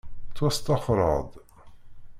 Ttwasṭaxreɣ-d. 0.29 1.31